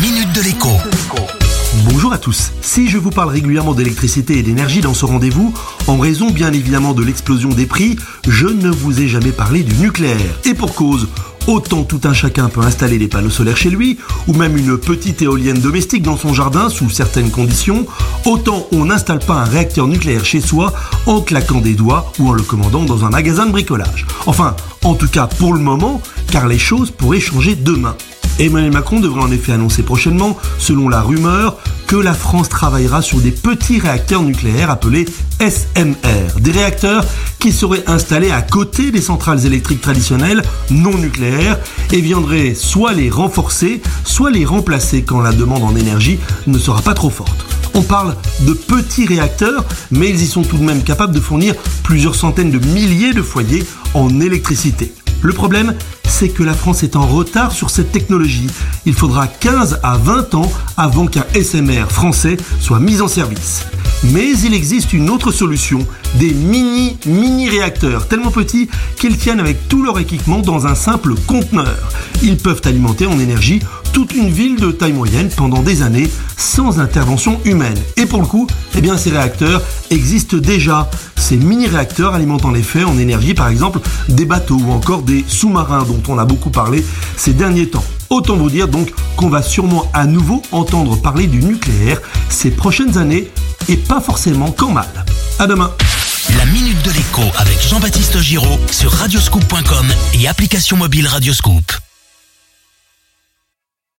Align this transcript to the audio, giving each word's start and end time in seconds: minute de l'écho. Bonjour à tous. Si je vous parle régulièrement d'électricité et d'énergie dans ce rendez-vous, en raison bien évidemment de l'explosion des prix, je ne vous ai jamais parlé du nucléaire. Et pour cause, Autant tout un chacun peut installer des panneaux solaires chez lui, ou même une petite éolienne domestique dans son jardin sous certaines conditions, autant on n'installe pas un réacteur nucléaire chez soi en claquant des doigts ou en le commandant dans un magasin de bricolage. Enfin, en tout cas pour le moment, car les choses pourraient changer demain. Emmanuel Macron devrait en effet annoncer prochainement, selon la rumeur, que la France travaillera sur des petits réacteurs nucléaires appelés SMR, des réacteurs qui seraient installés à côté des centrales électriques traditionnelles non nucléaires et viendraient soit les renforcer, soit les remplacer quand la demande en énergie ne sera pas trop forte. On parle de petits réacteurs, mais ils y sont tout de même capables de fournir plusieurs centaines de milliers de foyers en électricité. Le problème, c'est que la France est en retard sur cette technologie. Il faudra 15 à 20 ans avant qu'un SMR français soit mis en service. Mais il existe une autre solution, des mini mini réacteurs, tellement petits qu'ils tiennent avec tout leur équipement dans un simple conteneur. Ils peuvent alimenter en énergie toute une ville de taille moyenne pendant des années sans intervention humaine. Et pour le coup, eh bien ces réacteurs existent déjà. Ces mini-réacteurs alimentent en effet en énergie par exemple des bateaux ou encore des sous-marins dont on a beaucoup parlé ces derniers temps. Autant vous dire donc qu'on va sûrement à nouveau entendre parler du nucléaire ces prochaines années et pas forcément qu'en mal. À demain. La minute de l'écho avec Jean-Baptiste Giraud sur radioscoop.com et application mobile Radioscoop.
minute 0.00 0.32
de 0.32 0.42
l'écho. 0.42 0.68
Bonjour 1.90 2.12
à 2.12 2.18
tous. 2.18 2.52
Si 2.62 2.88
je 2.88 2.98
vous 2.98 3.10
parle 3.10 3.30
régulièrement 3.30 3.74
d'électricité 3.74 4.38
et 4.38 4.42
d'énergie 4.42 4.80
dans 4.80 4.94
ce 4.94 5.04
rendez-vous, 5.04 5.52
en 5.88 5.98
raison 5.98 6.30
bien 6.30 6.52
évidemment 6.52 6.92
de 6.94 7.02
l'explosion 7.02 7.48
des 7.48 7.66
prix, 7.66 7.96
je 8.28 8.46
ne 8.46 8.70
vous 8.70 9.00
ai 9.00 9.08
jamais 9.08 9.32
parlé 9.32 9.62
du 9.62 9.74
nucléaire. 9.76 10.38
Et 10.44 10.54
pour 10.54 10.74
cause, 10.74 11.08
Autant 11.48 11.82
tout 11.82 12.02
un 12.04 12.12
chacun 12.12 12.50
peut 12.50 12.60
installer 12.60 12.98
des 12.98 13.08
panneaux 13.08 13.30
solaires 13.30 13.56
chez 13.56 13.70
lui, 13.70 13.96
ou 14.26 14.34
même 14.34 14.58
une 14.58 14.76
petite 14.76 15.22
éolienne 15.22 15.58
domestique 15.58 16.02
dans 16.02 16.18
son 16.18 16.34
jardin 16.34 16.68
sous 16.68 16.90
certaines 16.90 17.30
conditions, 17.30 17.86
autant 18.26 18.66
on 18.70 18.84
n'installe 18.84 19.20
pas 19.20 19.36
un 19.36 19.44
réacteur 19.44 19.88
nucléaire 19.88 20.26
chez 20.26 20.42
soi 20.42 20.74
en 21.06 21.22
claquant 21.22 21.62
des 21.62 21.72
doigts 21.72 22.12
ou 22.18 22.28
en 22.28 22.32
le 22.32 22.42
commandant 22.42 22.84
dans 22.84 23.06
un 23.06 23.08
magasin 23.08 23.46
de 23.46 23.52
bricolage. 23.52 24.06
Enfin, 24.26 24.56
en 24.84 24.94
tout 24.94 25.08
cas 25.08 25.26
pour 25.26 25.54
le 25.54 25.60
moment, 25.60 26.02
car 26.30 26.48
les 26.48 26.58
choses 26.58 26.90
pourraient 26.90 27.18
changer 27.18 27.54
demain. 27.54 27.96
Emmanuel 28.38 28.72
Macron 28.72 29.00
devrait 29.00 29.22
en 29.22 29.32
effet 29.32 29.52
annoncer 29.52 29.82
prochainement, 29.82 30.36
selon 30.58 30.88
la 30.88 31.02
rumeur, 31.02 31.56
que 31.88 31.96
la 31.96 32.14
France 32.14 32.48
travaillera 32.48 33.02
sur 33.02 33.18
des 33.18 33.32
petits 33.32 33.80
réacteurs 33.80 34.22
nucléaires 34.22 34.70
appelés 34.70 35.06
SMR, 35.40 36.38
des 36.38 36.52
réacteurs 36.52 37.04
qui 37.40 37.50
seraient 37.50 37.82
installés 37.88 38.30
à 38.30 38.42
côté 38.42 38.90
des 38.90 39.00
centrales 39.00 39.44
électriques 39.44 39.80
traditionnelles 39.80 40.42
non 40.70 40.96
nucléaires 40.96 41.58
et 41.92 42.00
viendraient 42.00 42.54
soit 42.54 42.92
les 42.92 43.10
renforcer, 43.10 43.80
soit 44.04 44.30
les 44.30 44.44
remplacer 44.44 45.02
quand 45.02 45.20
la 45.20 45.32
demande 45.32 45.64
en 45.64 45.74
énergie 45.74 46.18
ne 46.46 46.58
sera 46.58 46.82
pas 46.82 46.94
trop 46.94 47.10
forte. 47.10 47.44
On 47.74 47.82
parle 47.82 48.14
de 48.40 48.52
petits 48.52 49.06
réacteurs, 49.06 49.64
mais 49.90 50.10
ils 50.10 50.22
y 50.22 50.26
sont 50.26 50.42
tout 50.42 50.58
de 50.58 50.64
même 50.64 50.82
capables 50.82 51.14
de 51.14 51.20
fournir 51.20 51.54
plusieurs 51.82 52.14
centaines 52.14 52.50
de 52.50 52.64
milliers 52.66 53.14
de 53.14 53.22
foyers 53.22 53.64
en 53.94 54.20
électricité. 54.20 54.92
Le 55.20 55.32
problème, 55.32 55.74
c'est 56.04 56.28
que 56.28 56.42
la 56.42 56.54
France 56.54 56.82
est 56.82 56.96
en 56.96 57.06
retard 57.06 57.52
sur 57.52 57.70
cette 57.70 57.92
technologie. 57.92 58.46
Il 58.86 58.94
faudra 58.94 59.26
15 59.26 59.80
à 59.82 59.96
20 59.96 60.34
ans 60.34 60.50
avant 60.76 61.06
qu'un 61.06 61.24
SMR 61.34 61.90
français 61.90 62.36
soit 62.60 62.80
mis 62.80 63.00
en 63.00 63.08
service. 63.08 63.62
Mais 64.12 64.30
il 64.38 64.54
existe 64.54 64.92
une 64.92 65.10
autre 65.10 65.32
solution, 65.32 65.84
des 66.14 66.32
mini 66.32 66.96
mini 67.04 67.48
réacteurs, 67.50 68.06
tellement 68.06 68.30
petits 68.30 68.68
qu'ils 68.96 69.18
tiennent 69.18 69.40
avec 69.40 69.68
tout 69.68 69.82
leur 69.82 69.98
équipement 69.98 70.38
dans 70.38 70.68
un 70.68 70.76
simple 70.76 71.14
conteneur. 71.26 71.76
Ils 72.22 72.36
peuvent 72.36 72.62
alimenter 72.64 73.06
en 73.06 73.18
énergie 73.18 73.60
toute 73.92 74.14
une 74.14 74.30
ville 74.30 74.56
de 74.56 74.70
taille 74.70 74.92
moyenne 74.92 75.28
pendant 75.36 75.62
des 75.62 75.82
années 75.82 76.08
sans 76.36 76.80
intervention 76.80 77.40
humaine. 77.44 77.78
Et 77.96 78.06
pour 78.06 78.20
le 78.20 78.26
coup, 78.26 78.46
eh 78.76 78.80
bien 78.80 78.96
ces 78.96 79.10
réacteurs 79.10 79.62
existent 79.90 80.36
déjà. 80.36 80.90
Ces 81.16 81.36
mini-réacteurs 81.36 82.14
alimentent 82.14 82.44
en 82.44 82.54
effet 82.54 82.84
en 82.84 82.98
énergie 82.98 83.34
par 83.34 83.48
exemple 83.48 83.80
des 84.08 84.24
bateaux 84.24 84.58
ou 84.58 84.72
encore 84.72 85.02
des 85.02 85.24
sous-marins 85.26 85.84
dont 85.84 86.02
on 86.08 86.18
a 86.18 86.24
beaucoup 86.24 86.50
parlé 86.50 86.84
ces 87.16 87.32
derniers 87.32 87.68
temps. 87.68 87.84
Autant 88.10 88.36
vous 88.36 88.50
dire 88.50 88.68
donc 88.68 88.92
qu'on 89.16 89.28
va 89.28 89.42
sûrement 89.42 89.90
à 89.92 90.06
nouveau 90.06 90.42
entendre 90.52 90.96
parler 91.00 91.26
du 91.26 91.42
nucléaire 91.42 92.00
ces 92.28 92.50
prochaines 92.50 92.96
années 92.98 93.30
et 93.68 93.76
pas 93.76 94.00
forcément 94.00 94.50
qu'en 94.50 94.70
mal. 94.70 94.88
À 95.38 95.46
demain. 95.46 95.70
La 96.36 96.44
minute 96.46 96.82
de 96.84 96.90
l'écho 96.90 97.22
avec 97.36 97.60
Jean-Baptiste 97.60 98.20
Giraud 98.20 98.58
sur 98.70 98.92
radioscoop.com 98.92 99.86
et 100.14 100.28
application 100.28 100.76
mobile 100.76 101.06
Radioscoop. 101.06 101.87